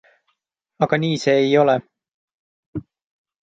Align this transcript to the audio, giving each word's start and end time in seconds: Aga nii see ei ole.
Aga 0.85 0.95
nii 0.97 1.21
see 1.23 1.37
ei 1.43 1.53
ole. 1.61 1.75